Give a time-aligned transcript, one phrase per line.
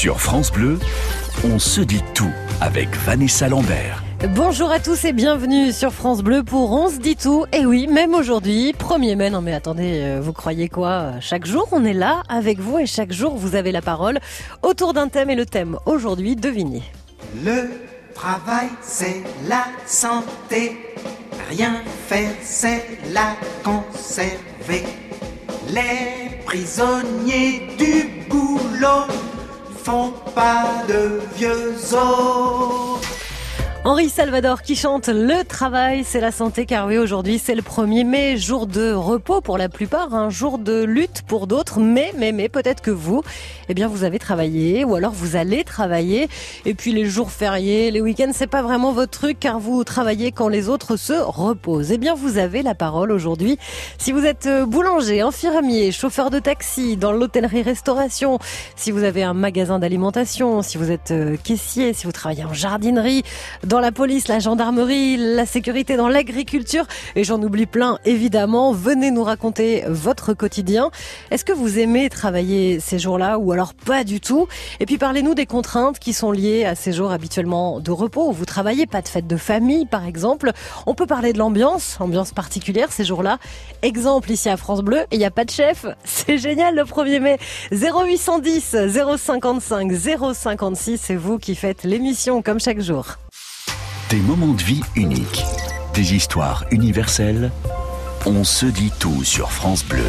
[0.00, 0.78] Sur France Bleu,
[1.44, 4.02] on se dit tout avec Vanessa Lambert.
[4.34, 7.44] Bonjour à tous et bienvenue sur France Bleu pour On se dit tout.
[7.52, 11.20] Et oui, même aujourd'hui, 1er mai, non mais attendez, euh, vous croyez quoi?
[11.20, 14.20] Chaque jour, on est là avec vous et chaque jour, vous avez la parole
[14.62, 16.82] autour d'un thème et le thème aujourd'hui, devinez.
[17.44, 17.68] Le
[18.14, 20.78] travail, c'est la santé.
[21.50, 21.74] Rien
[22.06, 24.86] faire, c'est la conserver.
[25.68, 29.04] Les prisonniers du boulot
[29.84, 33.19] font pas de vieux os.
[33.82, 38.04] Henri Salvador qui chante Le travail, c'est la santé, car oui, aujourd'hui c'est le 1er
[38.04, 42.32] mai, jour de repos pour la plupart, un jour de lutte pour d'autres, mais, mais,
[42.32, 43.22] mais peut-être que vous,
[43.70, 46.28] eh bien vous avez travaillé, ou alors vous allez travailler,
[46.66, 50.30] et puis les jours fériés, les week-ends, c'est pas vraiment votre truc, car vous travaillez
[50.30, 51.90] quand les autres se reposent.
[51.90, 53.58] Eh bien vous avez la parole aujourd'hui.
[53.96, 58.40] Si vous êtes euh, boulanger, infirmier, chauffeur de taxi, dans l'hôtellerie-restauration,
[58.76, 62.52] si vous avez un magasin d'alimentation, si vous êtes euh, caissier, si vous travaillez en
[62.52, 63.22] jardinerie,
[63.70, 68.72] dans la police, la gendarmerie, la sécurité, dans l'agriculture, et j'en oublie plein évidemment.
[68.72, 70.90] Venez nous raconter votre quotidien.
[71.30, 74.48] Est-ce que vous aimez travailler ces jours-là ou alors pas du tout?
[74.80, 78.32] Et puis parlez-nous des contraintes qui sont liées à ces jours habituellement de repos où
[78.32, 80.50] vous travaillez, pas de fête de famille par exemple.
[80.86, 83.38] On peut parler de l'ambiance, ambiance particulière ces jours-là.
[83.82, 85.86] Exemple ici à France Bleu, il n'y a pas de chef.
[86.04, 87.38] C'est génial le 1er mai.
[87.70, 88.74] 0810
[89.16, 89.92] 055
[90.34, 93.16] 056, c'est vous qui faites l'émission comme chaque jour.
[94.10, 95.44] Des moments de vie uniques,
[95.94, 97.52] des histoires universelles.
[98.26, 100.02] On se dit tout sur France Bleu.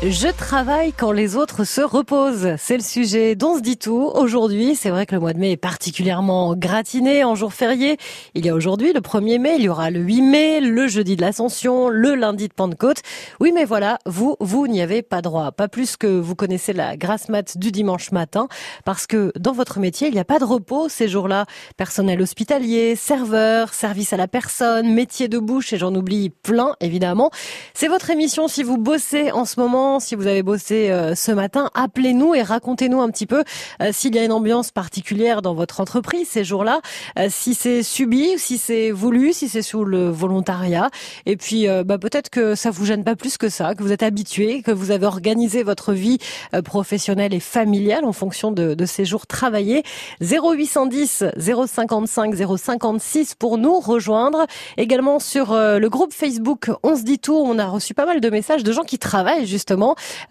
[0.00, 2.54] Je travaille quand les autres se reposent.
[2.56, 4.12] C'est le sujet dont se dit tout.
[4.14, 7.96] Aujourd'hui, c'est vrai que le mois de mai est particulièrement gratiné en jour férié.
[8.34, 11.16] Il y a aujourd'hui le 1er mai, il y aura le 8 mai, le jeudi
[11.16, 12.98] de l'Ascension, le lundi de Pentecôte.
[13.40, 15.50] Oui, mais voilà, vous, vous n'y avez pas droit.
[15.50, 18.46] Pas plus que vous connaissez la grasse mat du dimanche matin,
[18.84, 21.44] parce que dans votre métier, il n'y a pas de repos ces jours-là.
[21.76, 27.32] Personnel hospitalier, serveur, service à la personne, métier de bouche, et j'en oublie plein, évidemment.
[27.74, 31.32] C'est votre émission si vous bossez en ce moment si vous avez bossé euh, ce
[31.32, 33.42] matin, appelez-nous et racontez-nous un petit peu
[33.80, 36.80] euh, s'il y a une ambiance particulière dans votre entreprise ces jours-là,
[37.18, 40.90] euh, si c'est subi, si c'est voulu, si c'est sous le volontariat.
[41.26, 44.02] Et puis bah, peut-être que ça vous gêne pas plus que ça, que vous êtes
[44.02, 46.18] habitué, que vous avez organisé votre vie
[46.64, 49.82] professionnelle et familiale en fonction de, de ces jours travaillés.
[50.20, 54.46] 0810 055 056 pour nous rejoindre.
[54.76, 58.30] Également sur le groupe Facebook On se dit tout, on a reçu pas mal de
[58.30, 59.77] messages de gens qui travaillent justement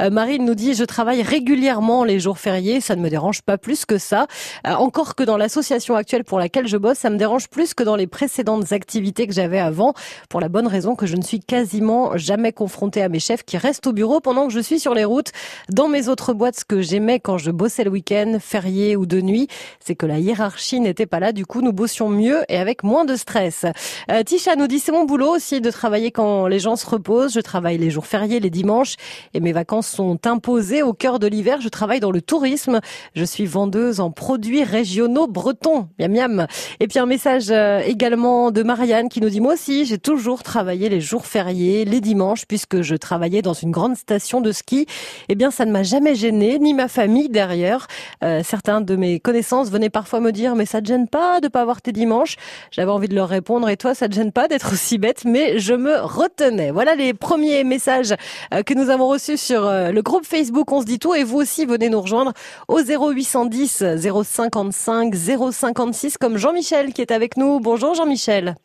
[0.02, 3.58] euh, Marine nous dit, je travaille régulièrement les jours fériés, ça ne me dérange pas
[3.58, 4.28] plus que ça.
[4.66, 7.84] Euh, encore que dans l'association actuelle pour laquelle je bosse, ça me dérange plus que
[7.84, 9.94] dans les précédentes activités que j'avais avant,
[10.30, 13.58] pour la bonne raison que je ne suis quasiment jamais confrontée à mes chefs qui
[13.58, 15.32] restent au bureau pendant que je suis sur les routes.
[15.70, 19.22] Dans mes autres boîtes, ce que j'aimais quand je bossais le week-end, férié ou de
[19.22, 19.48] nuit,
[19.80, 21.32] c'est que la hiérarchie n'était pas là.
[21.32, 23.66] Du coup, nous bossions mieux et avec moins de stress.
[24.12, 27.34] Euh, Tisha nous dit, c'est mon boulot aussi de travailler quand les gens se reposent.
[27.34, 28.96] Je travaille les jours fériés, les dimanches
[29.38, 31.62] et mes vacances sont imposées au cœur de l'hiver.
[31.62, 32.80] Je travaille dans le tourisme.
[33.16, 35.90] Je suis vendeuse en produits régionaux bretons.
[36.00, 36.48] Miam miam.
[36.80, 40.42] Et puis un message euh, également de Marianne qui nous dit moi aussi j'ai toujours
[40.42, 44.88] travaillé les jours fériés, les dimanches puisque je travaillais dans une grande station de ski.
[45.30, 47.86] Eh bien ça ne m'a jamais gêné ni ma famille derrière.
[48.24, 51.48] Euh, certains de mes connaissances venaient parfois me dire mais ça te gêne pas de
[51.48, 52.38] pas avoir tes dimanches?
[52.72, 55.26] J'avais envie de leur répondre et toi ça te gêne pas d'être aussi bête?
[55.26, 56.72] Mais je me retenais.
[56.72, 58.16] Voilà les premiers messages
[58.52, 61.24] euh, que nous avons reçus sur euh, le groupe Facebook On se dit tout et
[61.24, 62.34] vous aussi venez nous rejoindre
[62.68, 63.84] au 0810
[64.24, 65.14] 055
[65.52, 67.60] 056 comme Jean-Michel qui est avec nous.
[67.60, 68.56] Bonjour Jean-Michel.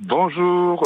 [0.00, 0.82] Bonjour.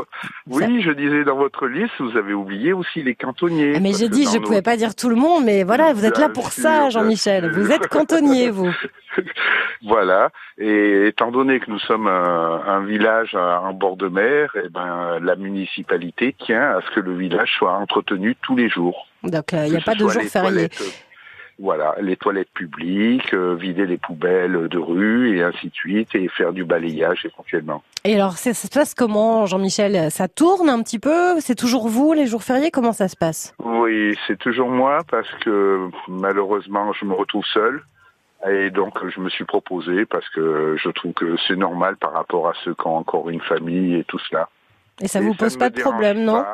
[0.46, 3.74] Oui, je disais dans votre liste, vous avez oublié aussi les cantonniers.
[3.76, 6.04] Ah, mais j'ai dit, je ne pouvais pas dire tout le monde, mais voilà, vous
[6.04, 7.50] êtes là pour ça, Jean-Michel.
[7.52, 8.72] Vous êtes cantonnier, vous.
[9.82, 10.30] voilà.
[10.58, 15.36] Et étant donné que nous sommes un, village en bord de mer, eh ben, la
[15.36, 19.06] municipalité tient à ce que le village soit entretenu tous les jours.
[19.22, 20.68] Donc, euh, il n'y a pas de jour férié
[21.60, 26.26] voilà, les toilettes publiques, euh, vider les poubelles de rue et ainsi de suite, et
[26.28, 27.82] faire du balayage éventuellement.
[28.04, 30.10] Et alors, ça se passe comment, Jean-Michel?
[30.10, 31.38] Ça tourne un petit peu?
[31.40, 32.70] C'est toujours vous, les jours fériés?
[32.70, 33.54] Comment ça se passe?
[33.62, 37.82] Oui, c'est toujours moi, parce que malheureusement, je me retrouve seul.
[38.48, 42.48] Et donc, je me suis proposé parce que je trouve que c'est normal par rapport
[42.48, 44.48] à ceux qui ont encore une famille et tout cela.
[45.02, 46.44] Et ça Et vous pose pas de problème, non.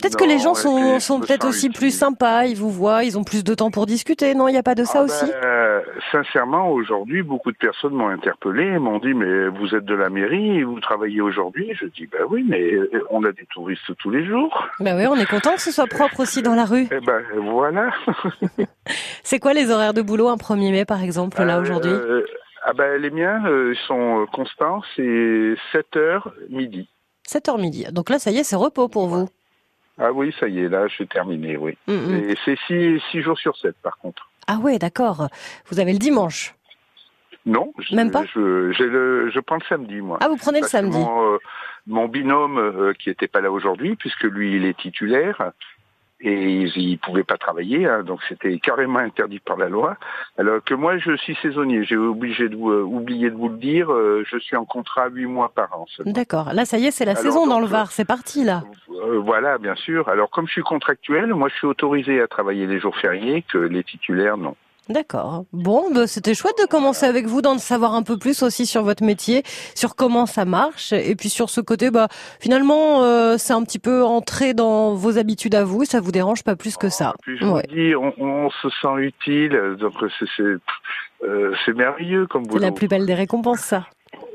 [0.00, 3.24] Peut-être que les gens sont, sont peut-être aussi plus sympas, ils vous voient, ils ont
[3.24, 5.32] plus de temps pour discuter, non Il n'y a pas de ça Ah aussi ben,
[5.44, 5.80] euh,
[6.12, 10.08] Sincèrement, aujourd'hui, beaucoup de personnes m'ont interpellé et m'ont dit mais vous êtes de la
[10.08, 14.10] mairie vous travaillez aujourd'hui Je dis ben oui, mais euh, on a des touristes tous
[14.10, 14.68] les jours.
[14.80, 16.86] Bah oui, on est content que ce soit propre aussi dans la rue.
[16.92, 17.90] Eh ben voilà.
[19.22, 21.90] C'est quoi les horaires de boulot un 1er mai par exemple là Euh, aujourd'hui?
[21.92, 22.24] euh,
[22.64, 23.42] Ah ben les miens
[23.86, 26.88] sont constants, c'est 7 heures midi.
[27.28, 27.84] 7h midi.
[27.92, 29.28] Donc là ça y est, c'est repos pour vous.
[29.98, 31.76] Ah oui, ça y est, là, j'ai terminé, oui.
[31.86, 32.14] Mm, mm.
[32.30, 34.28] Et c'est 6 six jours sur 7, par contre.
[34.46, 35.28] Ah ouais, d'accord.
[35.70, 36.54] Vous avez le dimanche.
[37.46, 40.18] Non, je, Même pas je, le, je prends le samedi, moi.
[40.20, 40.98] Ah, vous prenez le samedi.
[40.98, 41.38] Mon, euh,
[41.86, 45.52] mon binôme, euh, qui était pas là aujourd'hui, puisque lui, il est titulaire,
[46.20, 49.96] et il ne pouvait pas travailler, hein, donc c'était carrément interdit par la loi.
[50.38, 51.84] Alors que moi, je suis saisonnier.
[51.84, 53.92] J'ai obligé de vous, euh, oublié de vous le dire.
[53.92, 55.86] euh, je suis en contrat huit mois par an.
[56.06, 56.52] D'accord.
[56.54, 58.62] Là ça y est, c'est la Alors, saison dans le Var, c'est parti là.
[58.90, 60.08] Euh, voilà, bien sûr.
[60.08, 63.58] Alors comme je suis contractuel, moi, je suis autorisé à travailler les jours fériés que
[63.58, 64.56] les titulaires non.
[64.88, 65.44] D'accord.
[65.52, 68.82] Bon, bah, c'était chouette de commencer avec vous, d'en savoir un peu plus aussi sur
[68.82, 69.42] votre métier,
[69.74, 72.08] sur comment ça marche, et puis sur ce côté, bah
[72.40, 76.12] finalement, euh, c'est un petit peu entré dans vos habitudes à vous, et ça vous
[76.12, 77.14] dérange pas plus que ça.
[77.22, 77.62] Puis je Ouais.
[77.68, 82.62] vous dis, on, on se sent utile, donc c'est c'est euh, merveilleux comme C'est boulot.
[82.62, 83.86] la plus belle des récompenses, ça.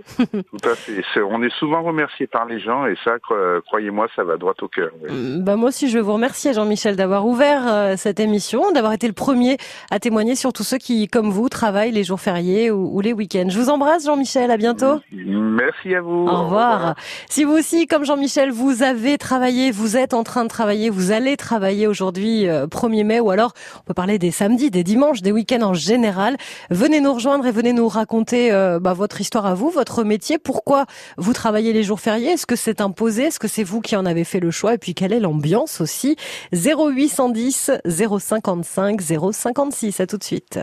[0.17, 1.01] Tout à fait.
[1.13, 4.53] C'est- On est souvent remercié par les gens et ça, cro- croyez-moi, ça va droit
[4.61, 4.91] au cœur.
[5.03, 5.11] oui.
[5.11, 8.93] Mm, Bah moi aussi, je veux vous remercier, Jean-Michel, d'avoir ouvert euh, cette émission, d'avoir
[8.93, 9.57] été le premier
[9.89, 13.13] à témoigner sur tous ceux qui, comme vous, travaillent les jours fériés ou, ou les
[13.13, 13.47] week-ends.
[13.49, 14.51] Je vous embrasse, Jean-Michel.
[14.51, 14.99] À bientôt.
[15.11, 16.27] Merci à vous.
[16.27, 16.95] Au revoir.
[17.29, 21.11] Si vous aussi, comme Jean-Michel, vous avez travaillé, vous êtes en train de travailler, vous
[21.11, 25.21] allez travailler aujourd'hui, euh, 1er mai, ou alors on peut parler des samedis, des dimanches,
[25.21, 26.37] des week-ends en général,
[26.69, 30.37] venez nous rejoindre et venez nous raconter euh, bah, votre histoire à vous, votre métier,
[30.37, 30.85] pourquoi
[31.17, 34.05] vous travaillez les jours fériés, est-ce que c'est imposé, est-ce que c'est vous qui en
[34.05, 36.15] avez fait le choix, et puis quelle est l'ambiance aussi?
[36.53, 39.01] 0810 055
[39.31, 40.59] 056, à tout de suite.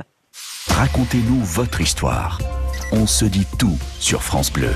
[0.69, 2.41] Racontez-nous votre histoire.
[2.93, 4.71] On se dit tout sur France Bleu.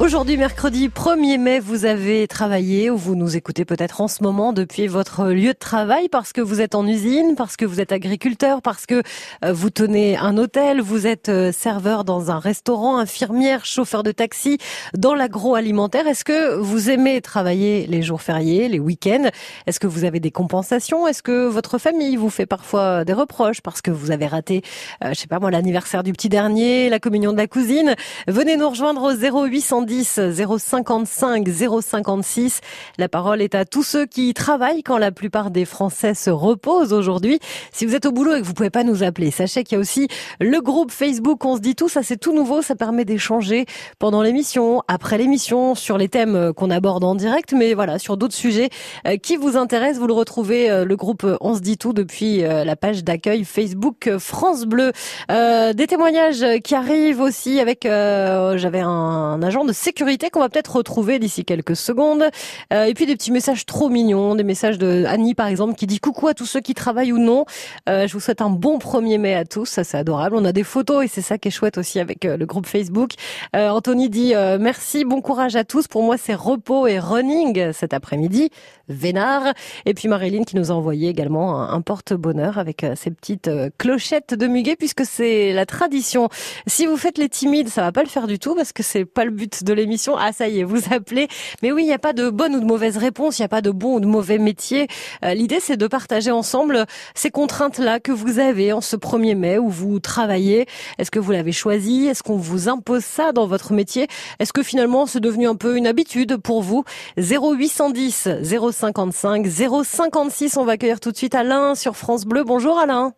[0.00, 4.52] Aujourd'hui, mercredi 1er mai, vous avez travaillé ou vous nous écoutez peut-être en ce moment
[4.52, 7.90] depuis votre lieu de travail parce que vous êtes en usine, parce que vous êtes
[7.90, 9.02] agriculteur, parce que
[9.44, 14.12] euh, vous tenez un hôtel, vous êtes euh, serveur dans un restaurant, infirmière, chauffeur de
[14.12, 14.58] taxi,
[14.96, 16.06] dans l'agroalimentaire.
[16.06, 19.30] Est-ce que vous aimez travailler les jours fériés, les week-ends?
[19.66, 21.08] Est-ce que vous avez des compensations?
[21.08, 24.62] Est-ce que votre famille vous fait parfois des reproches parce que vous avez raté,
[25.02, 27.96] euh, je sais pas moi, l'anniversaire du petit dernier, la communion de la cousine?
[28.28, 32.60] Venez nous rejoindre au 0810 055 056.
[32.98, 36.92] La parole est à tous ceux qui travaillent quand la plupart des Français se reposent
[36.92, 37.38] aujourd'hui.
[37.72, 39.78] Si vous êtes au boulot et que vous pouvez pas nous appeler, sachez qu'il y
[39.78, 40.08] a aussi
[40.40, 41.88] le groupe Facebook On se dit tout.
[41.88, 42.62] Ça, c'est tout nouveau.
[42.62, 43.66] Ça permet d'échanger
[43.98, 48.16] pendant l'émission, après l'émission, sur les thèmes euh, qu'on aborde en direct, mais voilà, sur
[48.16, 48.68] d'autres sujets
[49.06, 49.98] euh, qui vous intéressent.
[49.98, 54.10] Vous le retrouvez, euh, le groupe On se dit tout depuis la page d'accueil Facebook
[54.18, 54.92] France Bleu.
[55.28, 61.18] Des témoignages qui arrivent aussi avec, j'avais un agent de sécurité qu'on va peut-être retrouver
[61.18, 62.24] d'ici quelques secondes.
[62.72, 65.86] Euh, et puis des petits messages trop mignons, des messages de Annie par exemple qui
[65.86, 67.46] dit coucou à tous ceux qui travaillent ou non.
[67.88, 70.36] Euh, je vous souhaite un bon 1er mai à tous, ça c'est adorable.
[70.36, 72.66] On a des photos et c'est ça qui est chouette aussi avec euh, le groupe
[72.66, 73.12] Facebook.
[73.54, 75.88] Euh, Anthony dit euh, merci, bon courage à tous.
[75.88, 78.50] Pour moi c'est repos et running cet après-midi.
[78.88, 79.52] Vénard.
[79.86, 84.34] Et puis Marilyn qui nous a envoyé également un, porte-bonheur avec euh, ses petites clochettes
[84.34, 86.28] de muguet puisque c'est la tradition.
[86.66, 89.04] Si vous faites les timides, ça va pas le faire du tout parce que c'est
[89.04, 90.16] pas le but l'émission.
[90.18, 91.28] Ah ça y est, vous appelez.
[91.62, 93.48] Mais oui, il n'y a pas de bonne ou de mauvaise réponse, il n'y a
[93.48, 94.88] pas de bon ou de mauvais métier.
[95.24, 99.58] Euh, L'idée c'est de partager ensemble ces contraintes-là que vous avez en ce 1er mai
[99.58, 100.66] où vous travaillez.
[100.98, 102.06] Est-ce que vous l'avez choisi?
[102.06, 104.08] Est-ce qu'on vous impose ça dans votre métier?
[104.38, 106.84] Est-ce que finalement c'est devenu un peu une habitude pour vous?
[107.16, 112.44] 0810 055 056, on va accueillir tout de suite Alain sur France Bleu.
[112.44, 113.12] Bonjour Alain.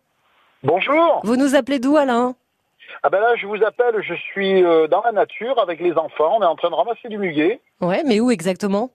[0.63, 1.21] Bonjour.
[1.23, 2.35] Vous nous appelez d'où Alain?
[3.03, 6.37] Ah ben là, je vous appelle, je suis euh, dans la nature avec les enfants.
[6.37, 8.91] On est en train de ramasser du muguet Ouais, mais où exactement?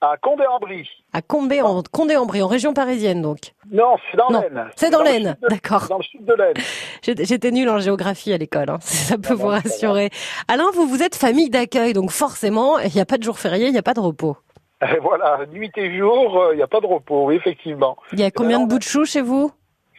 [0.00, 0.88] À Condé-en-Brie.
[1.12, 3.52] À Condé en Condé-en-Brie, en région parisienne donc.
[3.70, 4.70] Non, c'est dans l'Aisne.
[4.74, 5.86] c'est dans l'Aisne, d'accord.
[5.88, 6.54] Dans le sud de l'Aisne.
[7.24, 8.78] J'étais nulle en géographie à l'école, hein.
[8.80, 10.08] ça peut Ah vous rassurer.
[10.48, 13.66] Alain, vous vous êtes famille d'accueil, donc forcément, il n'y a pas de jour férié,
[13.66, 14.36] il n'y a pas de repos.
[14.82, 17.96] Et voilà, nuit et jour, euh, il n'y a pas de repos, oui, effectivement.
[18.12, 19.52] Il y a combien de bouts de chou chez vous?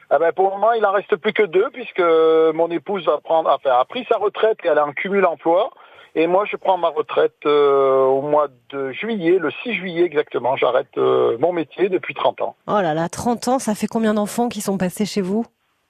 [0.09, 2.03] Ah ben pour le moment, il en reste plus que deux puisque
[2.55, 5.71] mon épouse va prendre, enfin, a pris sa retraite et elle est en cumul emploi.
[6.15, 10.55] Et moi, je prends ma retraite euh, au mois de juillet, le 6 juillet exactement.
[10.55, 12.55] J'arrête euh, mon métier depuis 30 ans.
[12.67, 15.43] Oh là là, 30 ans, ça fait combien d'enfants qui sont passés chez vous?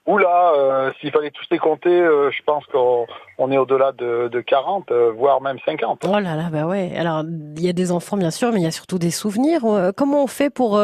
[0.06, 3.06] Oula, euh, s'il fallait tous les compter, euh, je pense qu'on
[3.38, 6.04] on est au-delà de, de 40, euh, voire même 50.
[6.06, 6.92] Oh là là, bah ouais.
[6.94, 7.22] Alors,
[7.56, 9.62] il y a des enfants, bien sûr, mais il y a surtout des souvenirs.
[9.96, 10.78] Comment on fait pour...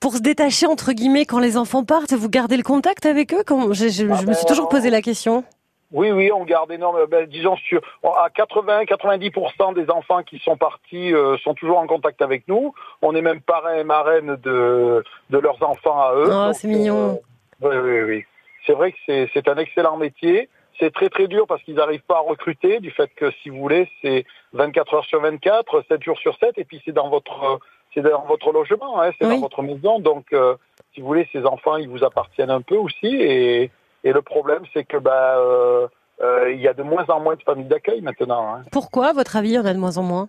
[0.00, 3.42] pour se détacher entre guillemets quand les enfants partent, vous gardez le contact avec eux?
[3.72, 5.44] Je, je- Ah je me ben, suis toujours posé la question.
[5.90, 7.06] Oui, oui, on garde énormément.
[7.10, 12.20] Ben, disons sur à 80-90% des enfants qui sont partis euh, sont toujours en contact
[12.22, 12.74] avec nous.
[13.02, 16.30] On est même parrain et marraine de de leurs enfants à eux.
[16.30, 17.18] Oh, c'est mignon.
[17.62, 18.24] euh, oui, oui, oui.
[18.66, 20.48] C'est vrai que c'est c'est un excellent métier.
[20.78, 23.58] C'est très très dur parce qu'ils n'arrivent pas à recruter du fait que si vous
[23.58, 27.58] voulez c'est 24 heures sur 24, 7 jours sur 7 et puis c'est dans votre
[28.02, 29.34] c'est dans votre logement, hein, c'est Oui.
[29.34, 29.98] dans votre maison.
[29.98, 30.56] Donc euh,
[30.94, 33.70] si vous voulez ces enfants ils vous appartiennent un peu aussi et
[34.04, 35.86] et le problème c'est que bah euh,
[36.22, 38.54] euh, il y a de moins en moins de familles d'accueil maintenant.
[38.54, 38.62] Hein.
[38.72, 40.28] Pourquoi, à votre avis, il y en a de moins en moins?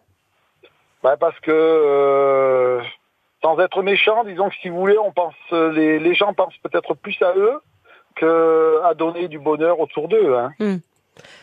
[1.01, 2.79] Bah, parce que
[3.41, 6.93] sans être méchant, disons que si vous voulez, on pense les, les gens pensent peut-être
[6.93, 7.59] plus à eux
[8.15, 10.35] que à donner du bonheur autour d'eux.
[10.35, 10.51] Hein.
[10.59, 10.77] Hmm.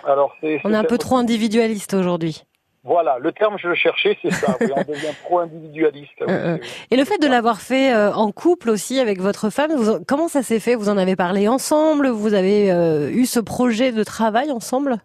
[0.05, 2.45] Alors c'est On est un peu trop individualiste aujourd'hui.
[2.87, 4.57] Voilà, le terme je le cherchais, c'est ça.
[4.61, 6.13] oui, on devient trop individualiste.
[6.21, 6.59] oui, Euh, euh.
[6.91, 10.29] Et le fait de l'avoir fait euh, en couple aussi avec votre femme, vous- comment
[10.29, 10.77] ça s'est fait?
[10.77, 12.09] Vous en avez parlé ensemble?
[12.09, 14.99] Vous avez euh, eu ce projet de travail ensemble?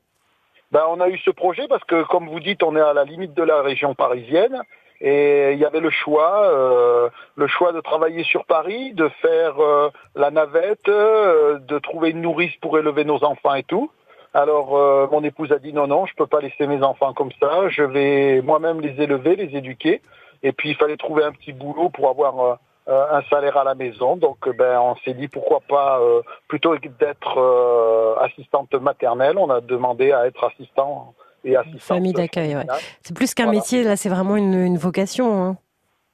[0.72, 3.04] Ben, on a eu ce projet parce que, comme vous dites, on est à la
[3.04, 4.62] limite de la région parisienne.
[5.04, 9.60] Et il y avait le choix, euh, le choix de travailler sur Paris, de faire
[9.60, 13.90] euh, la navette, euh, de trouver une nourrice pour élever nos enfants et tout.
[14.34, 17.32] Alors euh, mon épouse a dit non non, je peux pas laisser mes enfants comme
[17.40, 17.68] ça.
[17.70, 20.02] Je vais moi-même les élever, les éduquer.
[20.44, 22.56] Et puis il fallait trouver un petit boulot pour avoir euh,
[22.88, 24.16] euh, un salaire à la maison.
[24.16, 29.38] Donc euh, ben on s'est dit pourquoi pas euh, plutôt que d'être euh, assistante maternelle,
[29.38, 32.66] on a demandé à être assistant et assistante Famille d'accueil, ouais.
[33.02, 33.58] C'est plus qu'un Voilà.
[33.58, 35.44] métier, là, c'est vraiment une, une vocation.
[35.44, 35.58] Hein.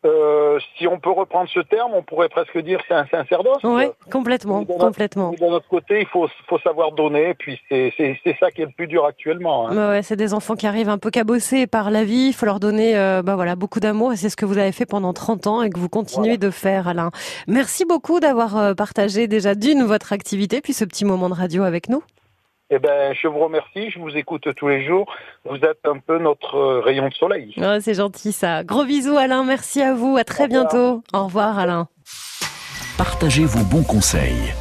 [0.06, 3.58] Euh, si on peut reprendre ce terme, on pourrait presque dire c'est un sacerdoce.
[3.64, 5.32] Oui, complètement, Oui, de notre- complètement.
[5.32, 7.92] De notre côté, il faut, faut savoir donner, puis c'est
[8.40, 9.68] ça qui est le plus dur actuellement.
[9.68, 9.90] hein.
[9.90, 12.28] Ouais, c'est des enfants qui arrivent un peu cabossés par la vie.
[12.28, 14.72] Il faut leur donner euh, bah voilà, beaucoup d'amour et c'est ce que vous avez
[14.72, 17.10] fait pendant 30 ans et que vous continuez de faire, Alain.
[17.48, 21.64] Merci beaucoup d'avoir euh, partagé déjà d'une votre activité puis ce petit moment de radio
[21.64, 22.04] avec nous.
[22.70, 25.14] Eh ben, je vous remercie, je vous écoute tous les jours.
[25.46, 27.56] Vous êtes un peu notre euh, rayon de soleil.
[27.80, 28.64] C'est gentil ça.
[28.64, 30.18] Gros bisous Alain, merci à vous.
[30.18, 31.04] À très Au bientôt.
[31.14, 31.88] Au revoir Alain.
[32.98, 34.54] Partagez vos bons conseils.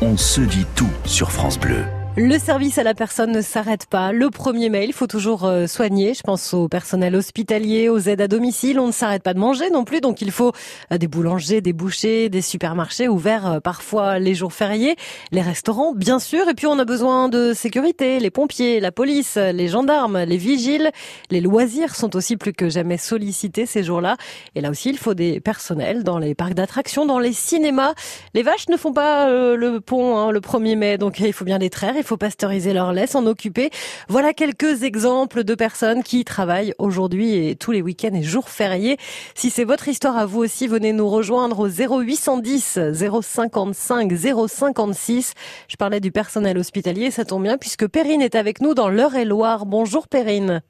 [0.00, 1.84] On se dit tout sur France Bleu.
[2.22, 4.12] Le service à la personne ne s'arrête pas.
[4.12, 6.12] Le premier mail, il faut toujours euh, soigner.
[6.12, 8.78] Je pense au personnel hospitalier, aux aides à domicile.
[8.78, 10.02] On ne s'arrête pas de manger non plus.
[10.02, 10.52] Donc il faut
[10.92, 14.96] euh, des boulangers, des bouchers, des supermarchés ouverts euh, parfois les jours fériés,
[15.32, 16.46] les restaurants bien sûr.
[16.50, 20.90] Et puis on a besoin de sécurité, les pompiers, la police, les gendarmes, les vigiles.
[21.30, 24.18] Les loisirs sont aussi plus que jamais sollicités ces jours-là.
[24.54, 27.94] Et là aussi il faut des personnels dans les parcs d'attractions, dans les cinémas.
[28.34, 31.56] Les vaches ne font pas le pont hein, le 1er mai, donc il faut bien
[31.56, 33.70] les traire, pasteuriser leur lait, s'en occuper.
[34.08, 38.96] Voilà quelques exemples de personnes qui travaillent aujourd'hui et tous les week-ends et jours fériés.
[39.34, 44.12] Si c'est votre histoire à vous aussi, venez nous rejoindre au 0810 055
[44.48, 45.34] 056.
[45.68, 49.66] Je parlais du personnel hospitalier, ça tombe bien puisque Perrine est avec nous dans l'Eure-et-Loire.
[49.66, 50.62] Bonjour Perrine.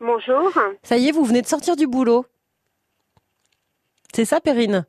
[0.00, 0.52] Bonjour.
[0.82, 2.24] Ça y est, vous venez de sortir du boulot.
[4.14, 4.86] C'est ça Perrine?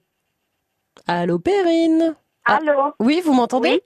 [1.08, 2.16] Allô Perrine?
[2.46, 2.58] Ah.
[2.58, 2.94] Allô?
[3.00, 3.70] Oui, vous m'entendez?
[3.70, 3.82] Oui,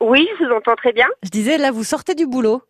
[0.00, 1.06] je vous entends très bien.
[1.22, 2.62] Je disais, là, vous sortez du boulot.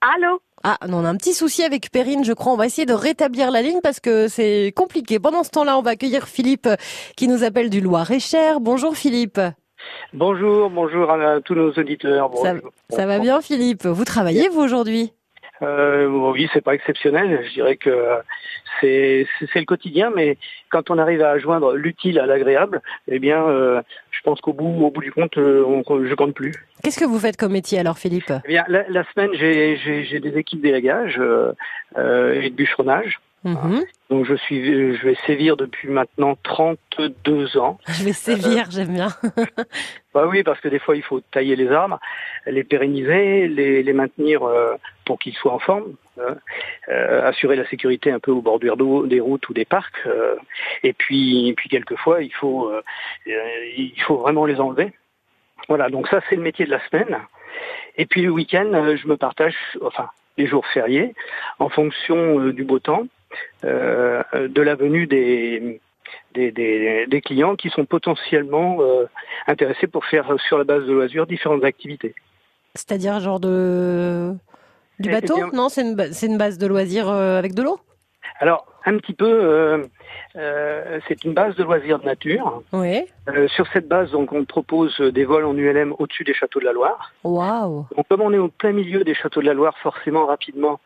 [0.00, 2.52] Allô Ah, non, on a un petit souci avec Perrine, je crois.
[2.52, 5.18] On va essayer de rétablir la ligne parce que c'est compliqué.
[5.18, 6.68] Pendant ce temps-là, on va accueillir Philippe
[7.16, 8.60] qui nous appelle du Loir-et-Cher.
[8.60, 9.40] Bonjour Philippe.
[10.12, 12.30] Bonjour, bonjour à tous nos auditeurs.
[12.36, 12.70] Ça, Bonjour.
[12.90, 13.86] ça va bien Philippe?
[13.86, 15.12] Vous travaillez, vous, aujourd'hui?
[15.62, 17.44] Euh, Oui, c'est pas exceptionnel.
[17.48, 17.90] Je dirais que
[18.80, 20.36] c'est le quotidien, mais
[20.70, 23.80] quand on arrive à joindre l'utile à l'agréable, eh bien, euh,
[24.18, 26.52] je pense qu'au bout, au bout du compte, euh, on, je compte plus.
[26.82, 28.32] Qu'est-ce que vous faites comme métier alors, Philippe?
[28.44, 31.52] Eh bien, la, la semaine, j'ai des équipes d'élagage euh,
[31.96, 33.20] euh, et de bûcheronnage.
[33.44, 33.84] Mhm.
[34.10, 37.78] Donc, je suis, je vais sévir depuis maintenant 32 ans.
[37.88, 39.08] Je vais sévir, j'aime bien.
[40.14, 42.00] Bah oui, parce que des fois, il faut tailler les arbres,
[42.46, 46.34] les pérenniser, les, les maintenir euh, pour qu'ils soient en forme, euh,
[46.88, 49.94] euh, assurer la sécurité un peu aux bordures d'eau, des routes ou des parcs.
[50.06, 50.34] euh,
[50.82, 52.82] et puis, puis quelquefois, il faut, euh,
[53.28, 53.32] euh,
[53.76, 54.92] il faut vraiment les enlever.
[55.68, 57.18] Voilà, donc ça, c'est le métier de la semaine.
[57.96, 61.14] Et puis le week-end, euh, je me partage, enfin, les jours fériés,
[61.60, 63.06] en fonction euh, du beau temps, euh,
[63.62, 65.80] de la venue des,
[66.34, 69.04] des, des, des clients qui sont potentiellement euh,
[69.46, 72.14] intéressés pour faire euh, sur la base de loisirs différentes activités.
[72.74, 74.32] C'est-à-dire genre de...
[75.00, 75.36] Du Eh bateau?
[75.36, 77.78] bien- Non, c'est une, une base de loisirs euh, avec de l'eau?
[78.40, 79.84] Alors, un petit peu, euh,
[80.36, 82.62] euh, c'est une base de loisirs de nature.
[82.72, 83.04] Oui.
[83.28, 86.64] Euh, sur cette base, donc, on propose des vols en ULM au-dessus des châteaux de
[86.64, 87.12] la Loire.
[87.24, 87.86] Waouh.
[87.96, 90.80] Donc, comme on est au plein milieu des châteaux de la Loire, forcément, rapidement,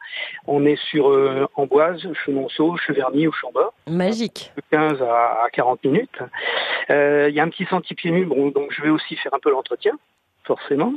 [0.47, 3.75] on est sur euh, Amboise, Chenonceau, Cheverny ou Chambord.
[3.87, 4.53] Magique.
[4.57, 6.19] de 15 à à 40 minutes.
[6.91, 9.35] Euh, Il y a un petit sentier pieds nus, bon, donc je vais aussi faire
[9.35, 9.93] un peu l'entretien,
[10.45, 10.93] forcément.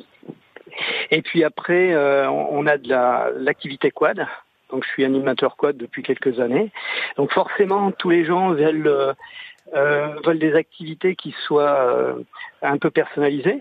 [1.11, 4.25] Et puis après, euh, on on a de la- l'activité quad.
[4.71, 6.71] Donc je suis animateur quad depuis quelques années.
[7.17, 9.13] Donc forcément, tous les gens veulent, euh,
[9.75, 12.13] euh, veulent des activités qui soient euh,
[12.61, 13.59] un peu personnalisées.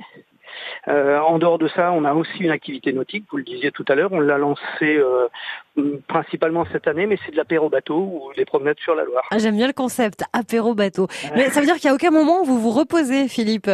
[0.88, 3.84] Euh, en dehors de ça, on a aussi une activité nautique, vous le disiez tout
[3.88, 4.62] à l'heure, on l'a lancée
[4.96, 5.26] euh,
[6.06, 9.24] principalement cette année, mais c'est de l'apéro bateau ou des promenades sur la Loire.
[9.30, 11.08] Ah, J'aime bien le concept, apéro bateau.
[11.34, 13.68] Mais ça veut dire qu'à aucun moment vous vous reposez, Philippe?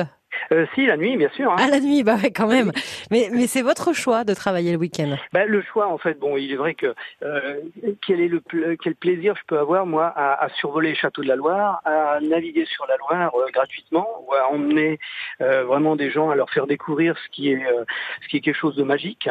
[0.53, 1.51] Euh, si, la nuit, bien sûr.
[1.53, 1.57] hein.
[1.59, 2.73] À la nuit, bah ouais, quand même.
[3.11, 5.17] Mais, mais c'est votre choix de travailler le week-end.
[5.33, 7.61] Ben, le choix, en fait, bon, il est vrai que euh,
[8.07, 8.41] quel est le
[8.83, 12.19] quel plaisir je peux avoir moi à, à survoler les châteaux de la Loire, à
[12.21, 14.99] naviguer sur la Loire euh, gratuitement, ou à emmener
[15.41, 17.85] euh, vraiment des gens à leur faire découvrir ce qui est euh,
[18.23, 19.29] ce qui est quelque chose de magique.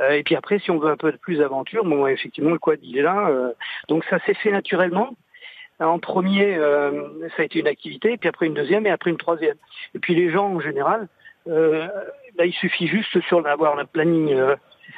[0.00, 2.78] Euh, et puis après, si on veut un peu plus d'aventure, bon, effectivement, le quad
[2.82, 3.28] il est là.
[3.28, 3.52] euh,
[3.88, 5.10] donc ça s'est fait naturellement.
[5.88, 9.16] En premier, euh, ça a été une activité, puis après une deuxième, et après une
[9.18, 9.56] troisième.
[9.94, 11.08] Et puis les gens en général,
[11.48, 11.88] euh,
[12.44, 14.54] il suffit juste sur d'avoir un planning euh,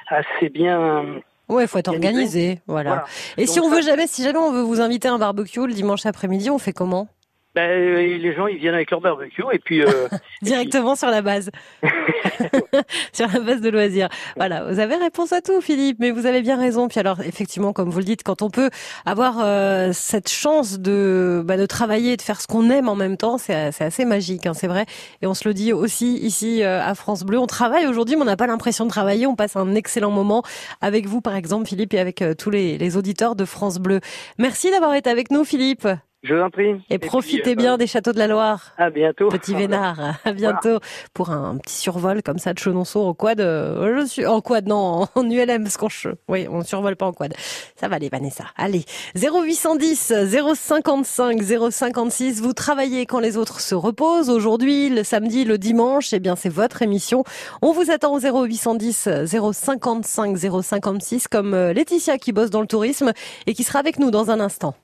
[0.08, 1.04] assez bien.
[1.48, 2.08] Ouais, faut être Organisé.
[2.14, 2.90] organisé, voilà.
[2.90, 3.04] Voilà.
[3.36, 5.66] Et si on ça- veut jamais, si jamais on veut vous inviter à un barbecue
[5.66, 7.06] le dimanche après-midi, on fait comment?
[7.54, 10.08] Ben, euh, les gens, ils viennent avec leur barbecue et puis euh,
[10.42, 11.50] Directement sur la base.
[13.12, 14.08] sur la base de loisirs.
[14.36, 16.88] Voilà, vous avez réponse à tout, Philippe, mais vous avez bien raison.
[16.88, 18.70] Puis alors, effectivement, comme vous le dites, quand on peut
[19.06, 23.16] avoir euh, cette chance de, bah, de travailler, de faire ce qu'on aime en même
[23.16, 24.86] temps, c'est c'est assez magique, hein, c'est vrai.
[25.22, 27.38] Et on se le dit aussi ici euh, à France Bleu.
[27.38, 29.26] On travaille aujourd'hui, mais on n'a pas l'impression de travailler.
[29.26, 30.42] On passe un excellent moment
[30.80, 34.00] avec vous, par exemple, Philippe, et avec euh, tous les, les auditeurs de France Bleu.
[34.38, 35.86] Merci d'avoir été avec nous, Philippe.
[36.24, 36.74] Je vous en prie.
[36.90, 38.72] Et, profitez euh, bien des châteaux de la Loire.
[38.78, 39.28] À bientôt.
[39.28, 40.80] Petit Vénard, à bientôt
[41.12, 43.40] pour un petit survol comme ça de Chenonceau en quad.
[43.40, 45.88] euh, Je suis en quad, non, en ULM, parce qu'on
[46.28, 47.34] oui, on survole pas en quad.
[47.76, 48.44] Ça va aller, Vanessa.
[48.56, 48.84] Allez,
[49.16, 50.12] 0810
[50.54, 52.40] 055 056.
[52.40, 54.30] Vous travaillez quand les autres se reposent.
[54.30, 57.24] Aujourd'hui, le samedi, le dimanche, eh bien, c'est votre émission.
[57.62, 59.08] On vous attend au 0810
[59.52, 63.12] 055 056 comme euh, Laetitia qui bosse dans le tourisme
[63.46, 64.74] et qui sera avec nous dans un instant.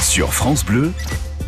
[0.00, 0.92] Sur France Bleu,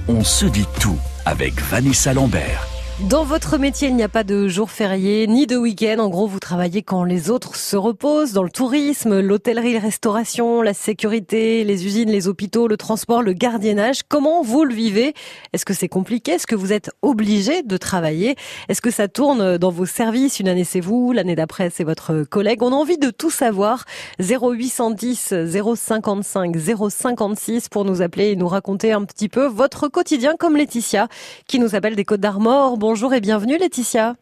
[0.08, 2.69] on se dit tout avec Vanessa Lambert.
[3.08, 6.00] Dans votre métier, il n'y a pas de jour férié ni de week-end.
[6.00, 10.60] En gros, vous travaillez quand les autres se reposent, dans le tourisme, l'hôtellerie, la restauration,
[10.60, 14.02] la sécurité, les usines, les hôpitaux, le transport, le gardiennage.
[14.06, 15.14] Comment vous le vivez?
[15.54, 16.32] Est-ce que c'est compliqué?
[16.32, 18.36] Est-ce que vous êtes obligé de travailler?
[18.68, 20.38] Est-ce que ça tourne dans vos services?
[20.38, 22.62] Une année c'est vous, l'année d'après c'est votre collègue.
[22.62, 23.86] On a envie de tout savoir.
[24.20, 25.32] 0810
[25.74, 26.54] 055
[26.90, 31.08] 056 pour nous appeler et nous raconter un petit peu votre quotidien comme Laetitia
[31.46, 32.76] qui nous appelle des Côtes d'Armor.
[32.90, 34.16] Bonjour et bienvenue Laetitia.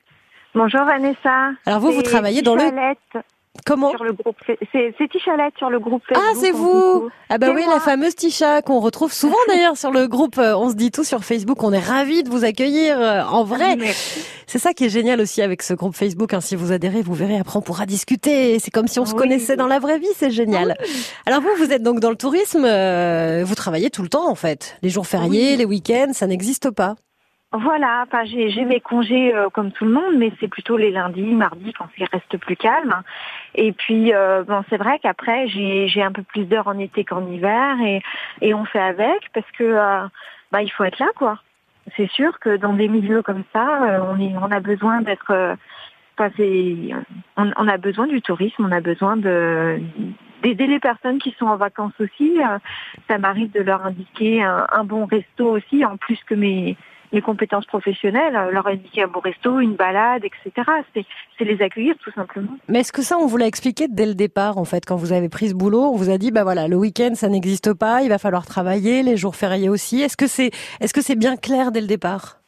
[0.55, 1.53] Bonjour Vanessa.
[1.65, 2.65] Alors vous, vous C'est travaillez dans le...
[3.65, 4.37] Comment sur le groupe.
[4.47, 4.59] C'est
[4.99, 6.03] c'est Tichalette sur le groupe.
[6.15, 7.09] Ah, Facebook, c'est on dit vous.
[7.31, 7.75] Ah bah C'est oui, moi.
[7.77, 11.03] la fameuse Tisha qu'on retrouve souvent d'ailleurs sur le groupe euh, On se dit tout
[11.03, 11.63] sur Facebook.
[11.63, 13.75] On est ravis de vous accueillir euh, en vrai.
[13.77, 14.23] Merci.
[14.47, 16.35] C'est ça qui est génial aussi avec ce groupe Facebook.
[16.35, 16.43] hein.
[16.43, 18.59] Si vous adhérez, vous verrez, après on pourra discuter.
[18.59, 19.19] C'est comme si on se Oui.
[19.19, 20.77] connaissait dans la vraie vie, c'est génial.
[21.25, 24.35] Alors vous, vous êtes donc dans le tourisme, euh, vous travaillez tout le temps en
[24.35, 24.77] fait.
[24.83, 25.57] Les jours fériés, Oui.
[25.57, 26.97] les week-ends, ça n'existe pas.
[27.51, 31.73] Voilà, j'ai mes congés euh, comme tout le monde, mais c'est plutôt les lundis, mardis
[31.73, 33.03] quand il reste plus calme.
[33.55, 37.27] Et puis, euh, bon, c'est vrai qu'après, j'ai un peu plus d'heures en été qu'en
[37.27, 38.03] hiver, et,
[38.43, 40.07] et on fait avec parce que euh,
[40.53, 41.39] bah, il faut être là, quoi.
[41.97, 45.57] C'est sûr que dans des milieux comme ça, on, est, on a besoin d'être.
[46.19, 46.31] enfin,
[47.39, 49.81] on, on a besoin du tourisme, on a besoin de
[50.43, 52.39] d'aider les personnes qui sont en vacances aussi.
[53.09, 56.77] Ça m'arrive de leur indiquer un bon resto aussi, en plus que mes
[57.13, 60.71] mes compétences professionnelles, euh, leur indiquer un bon resto, une balade, etc.
[60.95, 62.51] C'est les accueillir tout simplement.
[62.69, 65.13] Mais est-ce que ça, on vous l'a expliqué dès le départ, en fait, quand vous
[65.13, 68.03] avez pris ce boulot, on vous a dit, bah voilà, le week-end, ça n'existe pas,
[68.03, 70.03] il va falloir travailler, les jours fériés aussi.
[70.03, 72.39] Est-ce que c'est, est-ce que c'est bien clair dès le départ?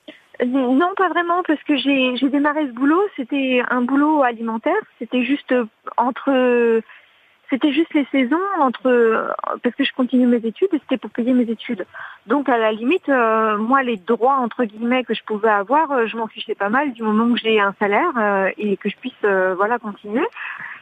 [0.43, 4.81] Euh, Non, pas vraiment, parce que j'ai j'ai démarré ce boulot, c'était un boulot alimentaire,
[4.99, 5.65] c'était juste euh,
[5.97, 6.83] entre...
[7.51, 9.35] C'était juste les saisons entre
[9.65, 11.85] parce que je continue mes études et c'était pour payer mes études.
[12.27, 16.07] Donc à la limite, euh, moi les droits entre guillemets que je pouvais avoir, euh,
[16.07, 18.97] je m'en fichais pas mal du moment où j'ai un salaire euh, et que je
[18.97, 20.27] puisse euh, voilà continuer.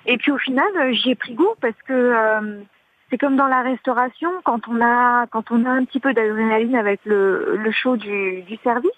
[0.04, 2.60] Et puis au final, euh, j'y ai pris goût parce que euh,
[3.08, 6.76] c'est comme dans la restauration quand on a quand on a un petit peu d'adrénaline
[6.76, 8.90] avec le, le show du, du service.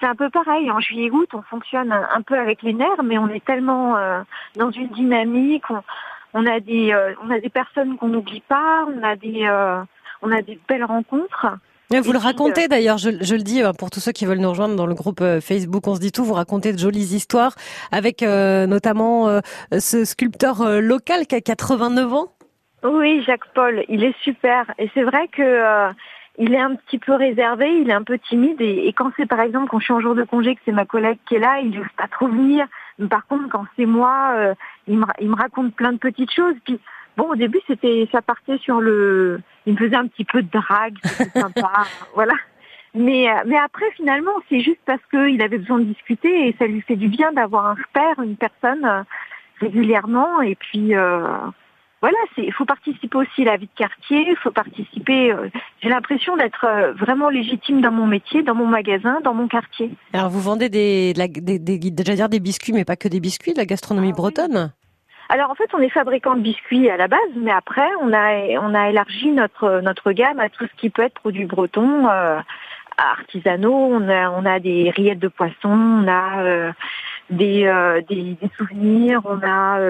[0.00, 0.70] C'est un peu pareil.
[0.70, 3.96] En juillet-août, on fonctionne un, peu avec les nerfs, mais on est tellement
[4.54, 5.64] dans une dynamique.
[5.70, 5.82] On,
[6.36, 8.86] on a des, euh, on a des personnes qu'on n'oublie pas.
[8.86, 9.82] On a des, euh,
[10.22, 11.46] on a des belles rencontres.
[11.90, 14.76] vous le racontez d'ailleurs, je, je, le dis pour tous ceux qui veulent nous rejoindre
[14.76, 17.54] dans le groupe Facebook On se dit tout, vous racontez de jolies histoires
[17.90, 19.40] avec notamment
[19.72, 22.26] ce sculpteur local qui a 89 ans.
[22.82, 24.72] Oui, Jacques Paul, il est super.
[24.78, 25.90] Et c'est vrai que
[26.38, 28.60] il est un petit peu réservé, il est un peu timide.
[28.60, 30.84] Et, quand c'est par exemple quand je suis en jour de congé, que c'est ma
[30.84, 32.66] collègue qui est là, il n'ose pas trop venir.
[32.98, 34.54] Mais par contre, quand c'est moi, euh,
[34.86, 36.54] il, me, il, me, raconte plein de petites choses.
[36.64, 36.78] Puis
[37.16, 40.50] bon, au début, c'était ça partait sur le, il me faisait un petit peu de
[40.50, 42.34] drague, c'était sympa, voilà.
[42.94, 46.66] Mais euh, mais après, finalement, c'est juste parce qu'il avait besoin de discuter et ça
[46.66, 49.02] lui fait du bien d'avoir un repère, une personne euh,
[49.60, 50.40] régulièrement.
[50.42, 50.94] Et puis
[52.06, 55.32] voilà, il faut participer aussi à la vie de quartier, il faut participer.
[55.32, 55.48] Euh,
[55.82, 59.90] j'ai l'impression d'être euh, vraiment légitime dans mon métier, dans mon magasin, dans mon quartier.
[60.12, 63.58] Alors vous vendez des, des, des, dire des biscuits, mais pas que des biscuits, de
[63.58, 64.72] la gastronomie ah bretonne.
[65.30, 68.56] Alors en fait, on est fabricant de biscuits à la base, mais après, on a
[68.60, 72.38] on a élargi notre notre gamme à tout ce qui peut être produit breton, euh,
[72.98, 73.90] artisanaux.
[73.90, 76.72] On a on a des rillettes de poisson, on a
[77.30, 77.64] des,
[78.08, 79.80] des, des souvenirs, on a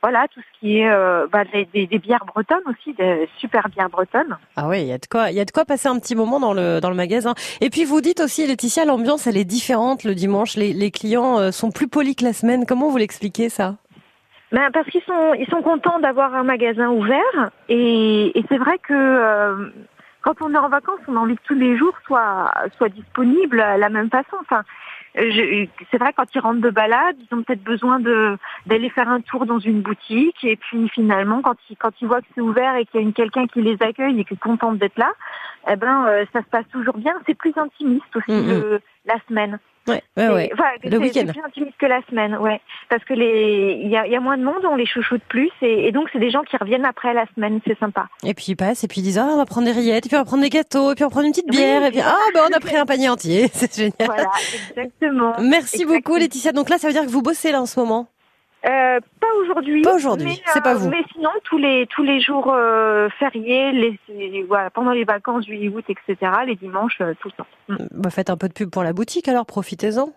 [0.00, 3.90] voilà, tout ce qui est euh, bah, des, des, bières bretonnes aussi, des super bières
[3.90, 4.36] bretonnes.
[4.56, 6.14] Ah oui, il y a de quoi, il y a de quoi passer un petit
[6.14, 7.34] moment dans le dans le magasin.
[7.60, 10.56] Et puis vous dites aussi, Laetitia, l'ambiance elle est différente le dimanche.
[10.56, 12.64] Les, les clients euh, sont plus polis que la semaine.
[12.64, 13.74] Comment vous l'expliquez ça?
[14.52, 18.78] Ben parce qu'ils sont ils sont contents d'avoir un magasin ouvert et, et c'est vrai
[18.78, 19.68] que euh,
[20.22, 23.60] quand on est en vacances, on a envie que tous les jours soient soient disponibles
[23.60, 24.36] à la même façon.
[24.40, 24.62] Enfin,
[25.90, 29.20] c'est vrai quand ils rentrent de balade, ils ont peut-être besoin de d'aller faire un
[29.20, 32.76] tour dans une boutique et puis finalement quand ils quand ils voient que c'est ouvert
[32.76, 35.12] et qu'il y a quelqu'un qui les accueille et qui est contente d'être là,
[35.68, 37.14] eh ben euh, ça se passe toujours bien.
[37.26, 38.78] C'est plus intimiste aussi mm, mm.
[39.06, 39.58] la semaine.
[39.88, 40.50] Ouais, ouais, ouais.
[40.84, 41.24] le week-end.
[41.26, 42.60] C'est plus intimiste que la semaine, ouais.
[42.88, 45.50] Parce que les, il y a, y a, moins de monde, on les chouchoute plus,
[45.62, 48.08] et, et donc c'est des gens qui reviennent après la semaine, c'est sympa.
[48.24, 50.08] Et puis ils passent, et puis ils disent, ah, on va prendre des rillettes, et
[50.08, 51.90] puis on va prendre des gâteaux, et puis on va prendre une petite bière, et
[51.90, 53.94] puis, ah, ben on a pris un panier entier, c'est génial.
[54.06, 54.30] Voilà,
[54.70, 55.32] exactement.
[55.40, 56.52] Merci beaucoup, Laetitia.
[56.52, 58.08] Donc là, ça veut dire que vous bossez là en ce moment?
[58.66, 59.82] Euh, pas aujourd'hui.
[59.82, 60.88] Pas aujourd'hui, c'est pas vous.
[60.88, 65.68] Mais sinon, tous les tous les jours euh, fériés, les, voilà, pendant les vacances, juillet,
[65.68, 67.86] août, etc., les dimanches, euh, tout le temps.
[67.92, 70.12] Bah, faites un peu de pub pour la boutique, alors profitez-en.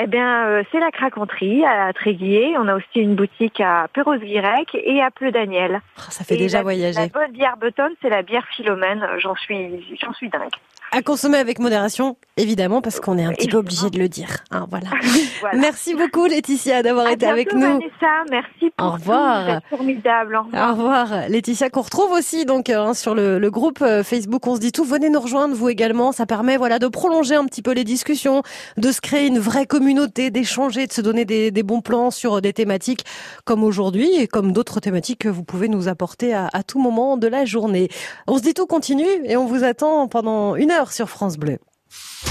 [0.00, 2.56] Eh bien, euh, c'est la craquanterie à Tréguier.
[2.56, 5.80] On a aussi une boutique à Perros-Guirec et à Pleu-Daniel.
[5.98, 7.00] Oh, ça fait déjà voyager.
[7.00, 9.04] La bonne bière bretonne, c'est la bière Philomène.
[9.18, 10.50] J'en suis, j'en suis dingue.
[10.90, 14.38] À consommer avec modération, évidemment, parce qu'on est un petit peu obligé de le dire.
[14.50, 14.88] Hein, voilà.
[15.52, 17.60] Merci beaucoup, Laetitia, d'avoir été avec nous.
[17.60, 19.60] Vanessa, merci pour Au revoir.
[19.68, 20.36] formidable.
[20.36, 20.70] Au revoir.
[20.70, 21.28] Au revoir.
[21.28, 24.72] Laetitia, qu'on retrouve aussi donc hein, sur le, le, groupe euh, Facebook On se dit
[24.72, 24.84] tout.
[24.84, 26.12] Venez nous rejoindre, vous également.
[26.12, 28.42] Ça permet voilà de prolonger un petit peu les discussions,
[28.78, 32.52] de se créer une vraie communauté, d'échanger, de se donner des, bons plans sur des
[32.52, 33.04] thématiques
[33.44, 37.16] comme aujourd'hui et comme d'autres thématiques que vous pouvez nous apporter à, à tout moment
[37.16, 37.88] de la journée.
[38.26, 41.58] On se dit tout continue et on vous attend pendant une heure sur France Bleu.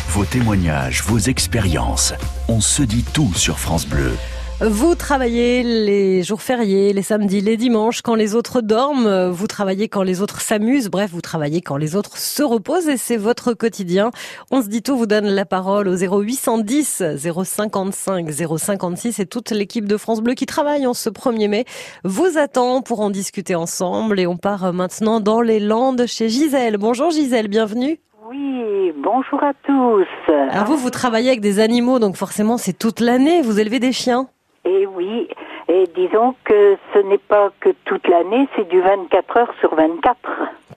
[0.09, 2.13] Vos témoignages, vos expériences,
[2.47, 4.11] on se dit tout sur France Bleu.
[4.59, 9.27] Vous travaillez les jours fériés, les samedis, les dimanches, quand les autres dorment.
[9.29, 10.89] Vous travaillez quand les autres s'amusent.
[10.89, 14.09] Bref, vous travaillez quand les autres se reposent et c'est votre quotidien.
[14.49, 19.85] On se dit tout, vous donne la parole au 0810 055 056 et toute l'équipe
[19.85, 21.65] de France Bleu qui travaille en ce 1er mai
[22.03, 26.77] vous attend pour en discuter ensemble et on part maintenant dans les Landes chez Gisèle.
[26.77, 27.99] Bonjour Gisèle, bienvenue.
[28.27, 30.07] Oui, bonjour à tous.
[30.49, 33.91] Alors vous, vous travaillez avec des animaux, donc forcément c'est toute l'année, vous élevez des
[33.91, 34.27] chiens
[34.69, 35.29] Eh oui,
[35.69, 40.17] et disons que ce n'est pas que toute l'année, c'est du 24 heures sur 24.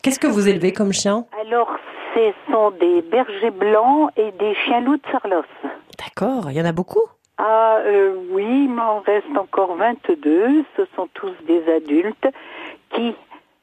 [0.00, 1.24] Qu'est-ce que vous élevez comme chien?
[1.40, 1.68] Alors,
[2.14, 5.42] ce sont des bergers blancs et des chiens loups de Sarlos.
[5.98, 7.02] D'accord, il y en a beaucoup?
[7.38, 10.64] Ah euh, oui, il m'en reste encore 22.
[10.76, 12.28] Ce sont tous des adultes
[12.94, 13.16] qui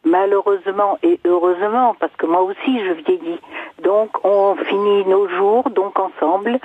[0.08, 3.40] malheureusement et heureusement, parce que moi aussi je vieillis.
[3.84, 6.60] Donc on finit nos jours donc ensemble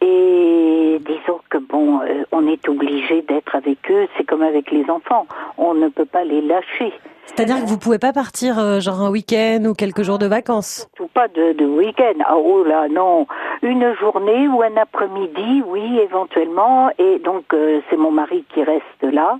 [0.00, 4.08] et disons que bon, euh, on est obligé d'être avec eux.
[4.16, 5.26] C'est comme avec les enfants,
[5.58, 6.92] on ne peut pas les lâcher.
[7.26, 10.88] C'est-à-dire que vous pouvez pas partir euh, genre un week-end ou quelques jours de vacances?
[10.96, 12.14] Tout pas de, de week-end.
[12.24, 13.26] Ah, oh là non,
[13.62, 16.90] une journée ou un après-midi, oui éventuellement.
[16.98, 19.38] Et donc euh, c'est mon mari qui reste là,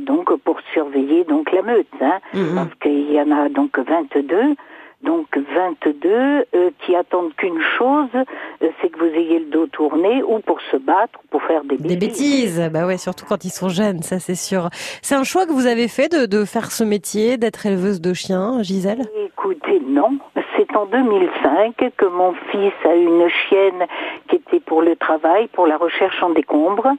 [0.00, 2.54] donc pour surveiller donc la meute, hein, mhm.
[2.54, 4.54] parce qu'il y en a donc 22
[5.02, 10.22] donc 22 euh, qui attendent qu'une chose, euh, c'est que vous ayez le dos tourné
[10.22, 11.86] ou pour se battre, pour faire des bêtises.
[11.86, 14.68] Des bêtises, bah ouais, surtout quand ils sont jeunes, ça c'est sûr.
[15.00, 18.12] C'est un choix que vous avez fait de, de faire ce métier, d'être éleveuse de
[18.12, 19.06] chiens, Gisèle?
[19.24, 20.18] Écoutez, non.
[20.56, 23.86] C'est en 2005 que mon fils a une chienne
[24.28, 26.92] qui était pour le travail, pour la recherche en décombres.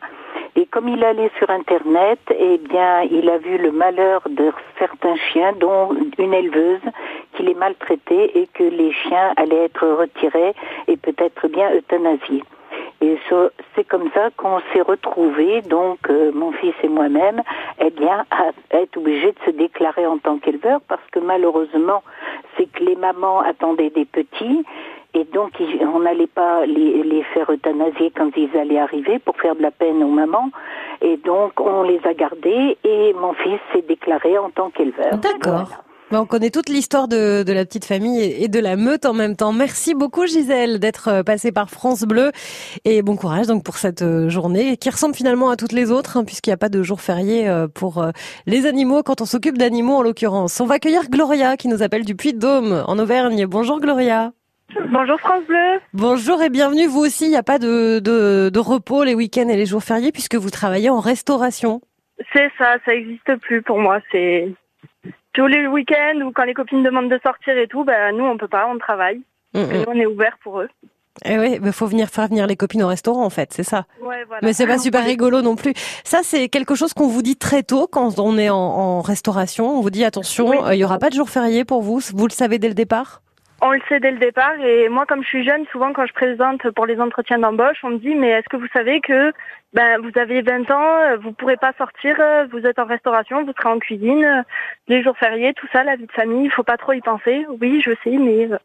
[0.56, 5.16] Et comme il allait sur Internet, eh bien, il a vu le malheur de certains
[5.16, 6.82] chiens, dont une éleveuse
[7.36, 10.54] qui les maltraitait et que les chiens allaient être retirés
[10.88, 12.44] et peut-être bien euthanasiés.
[13.02, 13.18] Et
[13.76, 17.42] c'est comme ça qu'on s'est retrouvés, donc euh, mon fils et moi-même,
[17.80, 22.04] eh bien, à être obligés de se déclarer en tant qu'éleveur parce que malheureusement,
[22.56, 24.64] c'est que les mamans attendaient des petits
[25.14, 29.56] et donc on n'allait pas les, les, faire euthanasier quand ils allaient arriver pour faire
[29.56, 30.50] de la peine aux mamans.
[31.02, 35.18] Et donc on les a gardés et mon fils s'est déclaré en tant qu'éleveur.
[35.18, 35.84] D'accord.
[36.14, 39.38] On connaît toute l'histoire de, de, la petite famille et de la meute en même
[39.38, 39.54] temps.
[39.54, 42.32] Merci beaucoup Gisèle d'être euh, passée par France Bleu
[42.84, 46.18] et bon courage donc pour cette euh, journée qui ressemble finalement à toutes les autres
[46.18, 48.06] hein, puisqu'il n'y a pas de jour férié euh, pour
[48.46, 50.60] les animaux quand on s'occupe d'animaux en l'occurrence.
[50.60, 53.46] On va accueillir Gloria qui nous appelle du Puy-de-Dôme en Auvergne.
[53.46, 54.34] Bonjour Gloria.
[54.90, 55.80] Bonjour France Bleu.
[55.94, 56.88] Bonjour et bienvenue.
[56.88, 59.84] Vous aussi, il n'y a pas de, de, de repos les week-ends et les jours
[59.84, 61.82] fériés puisque vous travaillez en restauration.
[62.34, 64.00] C'est ça, ça n'existe plus pour moi.
[64.12, 64.54] C'est
[65.34, 68.38] tous les week-ends ou quand les copines demandent de sortir et tout, ben nous on
[68.38, 69.22] peut pas, on travaille.
[69.54, 70.70] Nous on est ouvert pour eux.
[71.26, 73.86] Eh oui, il faut venir faire venir les copines au restaurant en fait, c'est ça.
[74.02, 74.40] Ouais, voilà.
[74.44, 75.74] Mais c'est pas super rigolo non plus.
[76.04, 79.78] Ça c'est quelque chose qu'on vous dit très tôt quand on est en, restauration.
[79.78, 82.00] On vous dit attention, euh, il y aura pas de jour férié pour vous.
[82.14, 83.22] Vous le savez dès le départ?
[83.64, 86.14] On le sait dès le départ et moi comme je suis jeune, souvent quand je
[86.14, 89.32] présente pour les entretiens d'embauche, on me dit mais est-ce que vous savez que
[89.74, 92.16] ben vous avez 20 ans, vous pourrez pas sortir,
[92.52, 94.44] vous êtes en restauration, vous serez en cuisine,
[94.88, 97.46] les jours fériés, tout ça, la vie de famille, il faut pas trop y penser.
[97.62, 98.58] Oui, je sais mais euh,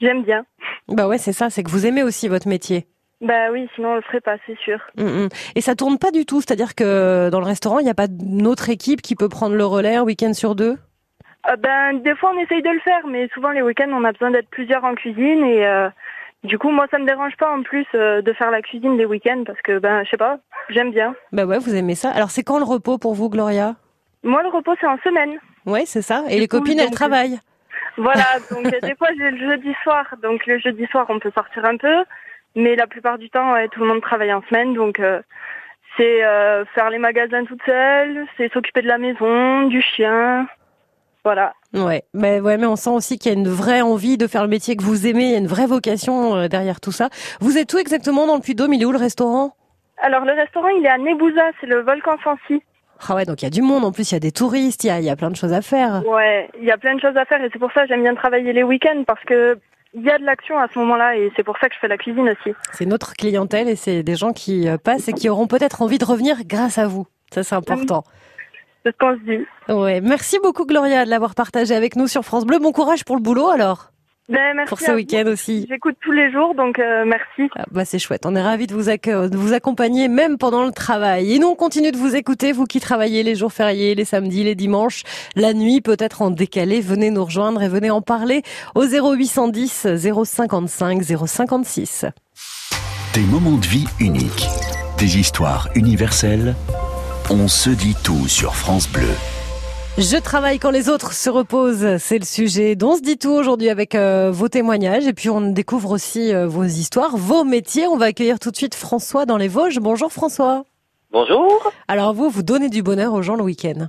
[0.00, 0.44] j'aime bien.
[0.86, 2.86] Bah ouais, c'est ça, c'est que vous aimez aussi votre métier.
[3.20, 4.78] Bah oui, sinon on le ferait pas, c'est sûr.
[4.96, 5.28] Mm, mm.
[5.56, 8.08] Et ça tourne pas du tout, c'est-à-dire que dans le restaurant, il n'y a pas
[8.08, 10.76] d'autre équipe qui peut prendre le relais un week-end sur deux?
[11.48, 14.12] Euh, ben, des fois, on essaye de le faire, mais souvent, les week-ends, on a
[14.12, 15.44] besoin d'être plusieurs en cuisine.
[15.44, 15.88] Et euh,
[16.44, 19.04] du coup, moi, ça me dérange pas en plus euh, de faire la cuisine les
[19.04, 20.38] week-ends parce que, ben, je sais pas,
[20.70, 21.14] j'aime bien.
[21.32, 22.10] Bah ouais, vous aimez ça.
[22.10, 23.76] Alors, c'est quand le repos pour vous, Gloria?
[24.22, 25.38] Moi, le repos, c'est en semaine.
[25.66, 26.24] Ouais, c'est ça.
[26.28, 27.38] Et les copines, elles travaillent.
[27.96, 30.04] Voilà, donc des fois, j'ai le jeudi soir.
[30.22, 32.04] Donc, le jeudi soir, on peut sortir un peu.
[32.56, 34.74] Mais la plupart du temps, tout le monde travaille en semaine.
[34.74, 35.00] Donc,
[35.96, 36.20] c'est
[36.74, 40.48] faire les magasins toute seule, c'est s'occuper de la maison, du chien.
[41.26, 41.54] Voilà.
[41.74, 44.42] Ouais, mais ouais, mais on sent aussi qu'il y a une vraie envie de faire
[44.42, 47.08] le métier que vous aimez, il y a une vraie vocation euh, derrière tout ça.
[47.40, 48.74] Vous êtes où exactement dans le Puy-de-Dôme?
[48.74, 49.56] Il est où le restaurant?
[50.00, 52.62] Alors le restaurant, il est à Nebouza, c'est le volcan Fancy.
[53.08, 54.84] Ah ouais, donc il y a du monde en plus, il y a des touristes,
[54.84, 56.04] il y a, y a plein de choses à faire.
[56.06, 58.02] Ouais, il y a plein de choses à faire et c'est pour ça que j'aime
[58.02, 59.58] bien travailler les week-ends parce que
[59.94, 61.88] il y a de l'action à ce moment-là et c'est pour ça que je fais
[61.88, 62.54] la cuisine aussi.
[62.70, 65.98] C'est notre clientèle et c'est des gens qui euh, passent et qui auront peut-être envie
[65.98, 67.08] de revenir grâce à vous.
[67.34, 68.04] Ça c'est important.
[68.86, 69.44] C'est ce qu'on se dit.
[69.68, 72.60] Ouais, merci beaucoup Gloria de l'avoir partagé avec nous sur France Bleu.
[72.60, 73.90] Bon courage pour le boulot alors.
[74.28, 75.66] Ben, merci pour ce week-end aussi.
[75.68, 77.50] J'écoute tous les jours, donc euh, merci.
[77.56, 78.26] Ah, bah c'est chouette.
[78.26, 81.34] On est ravis de vous, de vous accompagner même pendant le travail.
[81.34, 84.44] Et nous, on continue de vous écouter, vous qui travaillez les jours fériés, les samedis,
[84.44, 85.02] les dimanches,
[85.34, 86.80] la nuit, peut-être en décalé.
[86.80, 88.42] Venez nous rejoindre et venez en parler
[88.76, 92.06] au 0810 055 056.
[93.14, 94.46] Des moments de vie uniques,
[94.98, 96.54] des histoires universelles.
[97.28, 99.10] On se dit tout sur France Bleu.
[99.98, 103.32] Je travaille quand les autres se reposent, c'est le sujet dont on se dit tout
[103.32, 107.88] aujourd'hui avec euh, vos témoignages et puis on découvre aussi euh, vos histoires, vos métiers.
[107.88, 109.80] On va accueillir tout de suite François dans les Vosges.
[109.80, 110.66] Bonjour François.
[111.10, 111.72] Bonjour.
[111.88, 113.88] Alors vous, vous donnez du bonheur aux gens le week-end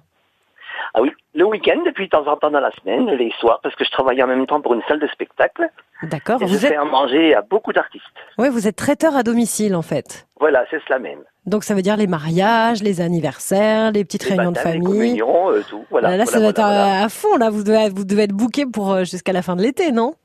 [0.98, 3.76] Ah oui, le week-end, depuis de temps en temps dans la semaine, les soirs, parce
[3.76, 5.70] que je travaille en même temps pour une salle de spectacle.
[6.02, 6.40] D'accord.
[6.40, 6.72] Vous je êtes...
[6.72, 8.04] fais à manger à beaucoup d'artistes.
[8.40, 10.28] Oui, vous êtes traiteur à domicile en fait.
[10.40, 11.20] Voilà, c'est cela même.
[11.46, 14.80] Donc ça veut dire les mariages, les anniversaires, les petites réunions de famille.
[14.80, 15.86] Les communions, euh, tout.
[15.92, 16.18] Voilà.
[16.18, 17.38] Là, ça doit être à, fond.
[17.38, 20.16] Là, vous devez, vous devez être booké pour euh, jusqu'à la fin de l'été, non?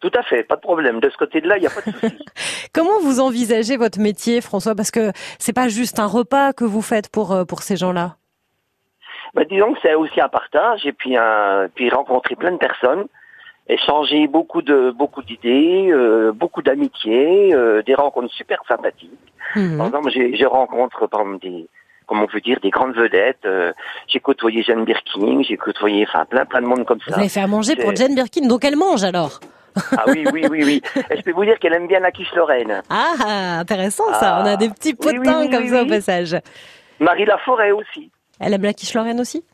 [0.00, 1.00] Tout à fait, pas de problème.
[1.00, 2.18] De ce côté-là, il n'y a pas de souci.
[2.74, 4.74] Comment vous envisagez votre métier, François?
[4.74, 8.18] Parce que c'est pas juste un repas que vous faites pour euh, pour ces gens-là.
[9.34, 13.06] Bah, disons que c'est aussi un partage et puis un, puis rencontrer plein de personnes,
[13.68, 15.92] échanger beaucoup de beaucoup d'idées,
[16.34, 19.10] beaucoup d'amitié, des rencontres super sympathiques.
[19.54, 19.78] Mhm.
[19.78, 21.68] Par exemple, je rencontre par exemple des,
[22.08, 23.44] comment on peut dire, des grandes vedettes.
[23.44, 23.72] Euh,
[24.08, 27.12] j'ai côtoyé Jane Birkin, j'ai côtoyé, enfin, plein, plein de monde comme ça.
[27.12, 29.38] Vous avez fait à manger pour Jane Birkin, donc elle mange alors
[29.92, 30.82] ah oui, oui, oui, oui.
[31.10, 32.82] Et je peux vous dire qu'elle aime bien la quiche Lorraine?
[32.90, 34.40] Ah, intéressant ça.
[34.42, 36.36] On a des petits potins comme ça au passage.
[36.98, 38.10] Marie Laforêt aussi.
[38.40, 39.44] Elle aime la quiche Lorraine aussi?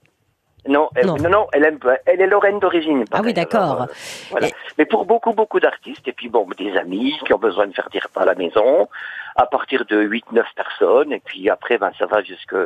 [0.67, 3.05] Non, elle, non, non, elle aime Elle est Lorraine d'origine.
[3.13, 3.83] Ah oui, d'accord.
[3.83, 3.87] Euh,
[4.31, 4.49] voilà.
[4.79, 7.89] Mais pour beaucoup, beaucoup d'artistes, et puis bon, des amis qui ont besoin de faire
[7.91, 8.89] dire repas à la maison,
[9.37, 12.57] à partir de 8-9 personnes, et puis après, ben, ça va jusque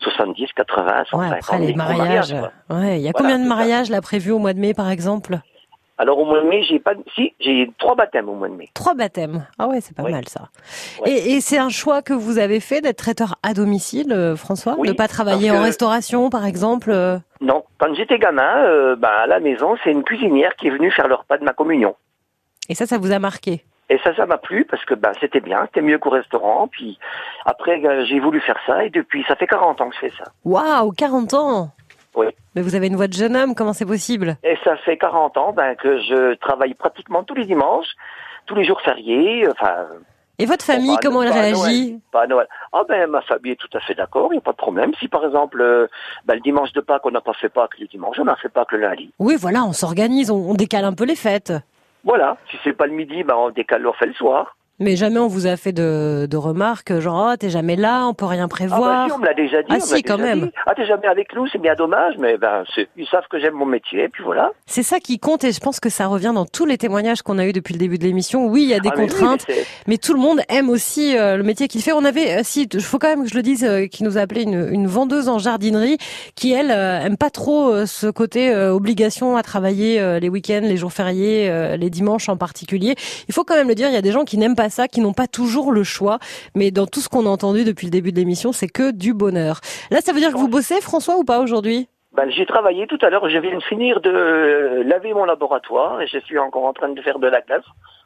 [0.00, 1.20] 70, 80, 150.
[1.20, 2.34] Ouais, après les mariages.
[2.70, 5.38] ouais, il y a combien de mariages là prévus au mois de mai, par exemple?
[6.02, 8.70] Alors au mois de mai, j'ai pas, si, j'ai trois baptêmes au mois de mai.
[8.72, 9.46] Trois baptêmes.
[9.58, 10.48] Ah ouais, c'est pas mal ça.
[11.04, 14.76] Et, et c'est un choix que vous avez fait d'être traiteur à domicile, euh, François,
[14.78, 16.90] Oui, de pas travailler en que- restauration, par exemple.
[16.90, 20.70] euh Non, quand j'étais gamin, euh, ben, à la maison, c'est une cuisinière qui est
[20.70, 21.94] venue faire le repas de ma communion.
[22.70, 23.62] Et ça, ça vous a marqué?
[23.90, 26.66] Et ça, ça m'a plu parce que ben, c'était bien, c'était mieux qu'au restaurant.
[26.68, 26.98] Puis
[27.44, 30.12] après, euh, j'ai voulu faire ça et depuis, ça fait 40 ans que je fais
[30.16, 30.30] ça.
[30.46, 31.70] Waouh, 40 ans.
[32.16, 32.26] Oui.
[32.54, 33.54] Mais vous avez une voix de jeune homme.
[33.54, 34.36] Comment c'est possible?
[34.42, 37.86] Et ça fait 40 ans ben, que je travaille pratiquement tous les dimanches,
[38.46, 39.46] tous les jours fériés.
[39.48, 39.86] Enfin,
[40.38, 42.48] Et votre famille, pas- comment elle pas réagit Noël, Pas à Noël.
[42.72, 44.92] Ah ben ma famille est tout à fait d'accord, il n'y a pas de problème.
[44.98, 45.86] Si par exemple euh,
[46.24, 48.48] ben, le dimanche de Pâques on n'a pas fait Pâques le dimanche, on n'a fait
[48.48, 49.12] Pâques le lundi.
[49.20, 51.52] Oui, voilà, on s'organise, on, on décale un peu les fêtes.
[52.04, 52.38] Voilà.
[52.50, 54.56] Si c'est pas le midi, ben on décale, on fait le soir.
[54.80, 58.14] Mais jamais on vous a fait de, de remarques, genre, oh, t'es jamais là, on
[58.14, 58.80] peut rien Ah prévoir.
[58.80, 59.68] bah si, on me l'a déjà dit.
[59.70, 60.40] Ah on si, quand même.
[60.46, 60.50] dit.
[60.66, 62.64] Ah t'es jamais avec nous, c'est bien dommage, mais ben
[62.96, 64.50] ils savent que j'aime mon métier, puis voilà.
[64.66, 67.38] C'est ça qui compte et je pense que ça revient dans tous les témoignages qu'on
[67.38, 68.46] a eu depuis le début de l'émission.
[68.46, 69.46] Oui, il y a des Ah, mais oui, contraintes,
[69.86, 71.92] mais tout le monde aime aussi euh, le métier qu'il fait.
[71.92, 74.16] On avait, euh, si, il faut quand même que je le dise, euh, qui nous
[74.16, 75.98] a appelé une, une vendeuse en jardinerie,
[76.36, 81.76] qui elle aime pas trop ce côté obligation à travailler les week-ends, les jours fériés,
[81.76, 82.94] les dimanches en particulier.
[83.28, 84.88] Il faut quand même le dire, il y a des gens qui n'aiment pas ça,
[84.88, 86.18] qui n'ont pas toujours le choix,
[86.54, 89.12] mais dans tout ce qu'on a entendu depuis le début de l'émission, c'est que du
[89.14, 89.60] bonheur.
[89.90, 91.88] Là, ça veut dire que vous bossez, François, ou pas aujourd'hui?
[92.12, 96.00] Ben, j'ai travaillé tout à l'heure, je viens de finir de euh, laver mon laboratoire
[96.00, 97.62] et je suis encore en train de faire de la glace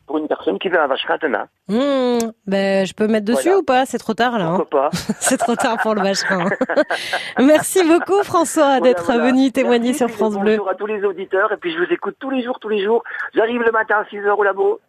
[0.07, 1.47] pour une personne qui veut un vacherin demain.
[1.69, 3.59] Hmm, ben, je peux mettre dessus Voilà.
[3.61, 3.87] ou pas?
[3.87, 4.45] C'est trop tard là.
[4.45, 6.51] hein Pourquoi pas C'est trop tard pour le vacherin.
[7.39, 9.25] Merci beaucoup François d'être voilà.
[9.31, 10.53] venu témoigner Merci, sur France Bleu.
[10.59, 12.85] Bonjour à tous les auditeurs et puis je vous écoute tous les jours, tous les
[12.85, 13.03] jours.
[13.35, 14.81] J'arrive le matin à 6 heures au labo.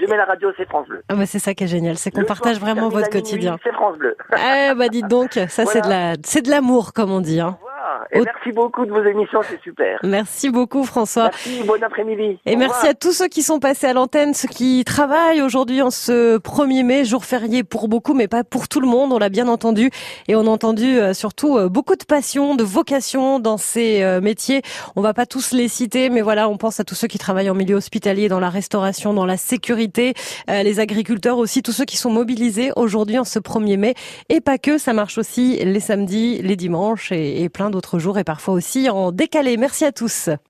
[0.00, 1.02] Je mets la radio, c'est France Bleu.
[1.08, 3.56] Ah bah c'est ça qui est génial, c'est qu'on partage vraiment votre quotidien.
[3.62, 4.16] C'est France Bleu.
[4.32, 7.40] Ah bah dites donc, ça c'est de la, c'est de l'amour comme on dit.
[7.40, 7.58] Hein.
[7.60, 7.77] Voilà.
[8.12, 9.98] Et Au- merci beaucoup de vos émissions, c'est super.
[10.02, 11.24] Merci beaucoup François.
[11.24, 12.38] Merci, bon après-midi.
[12.46, 12.90] Et Au merci revoir.
[12.90, 16.82] à tous ceux qui sont passés à l'antenne, ceux qui travaillent aujourd'hui en ce 1er
[16.84, 19.90] mai, jour férié pour beaucoup, mais pas pour tout le monde, on l'a bien entendu.
[20.28, 24.20] Et on a entendu euh, surtout euh, beaucoup de passion, de vocation dans ces euh,
[24.20, 24.62] métiers.
[24.96, 27.50] On va pas tous les citer, mais voilà, on pense à tous ceux qui travaillent
[27.50, 30.14] en milieu hospitalier, dans la restauration, dans la sécurité,
[30.48, 33.94] les agriculteurs aussi, tous ceux qui sont mobilisés aujourd'hui en ce 1er mai.
[34.28, 38.18] Et pas que, ça marche aussi les samedis, les dimanches et, et plein d'autres jours
[38.18, 39.56] et parfois aussi en décalé.
[39.56, 40.28] Merci à tous.